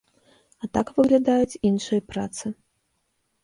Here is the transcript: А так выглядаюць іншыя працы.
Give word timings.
А 0.63 0.69
так 0.77 0.87
выглядаюць 0.97 1.59
іншыя 1.71 2.07
працы. 2.15 2.45